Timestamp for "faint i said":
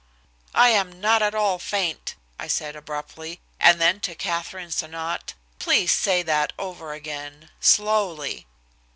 1.59-2.75